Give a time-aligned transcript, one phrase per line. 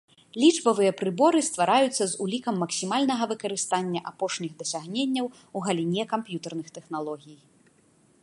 [0.43, 5.25] Лічбавыя прыборы ствараюцца з улікам максімальнага выкарыстання апошніх дасягненняў
[5.59, 7.37] у галіне камп'ютэрных тэхналогій.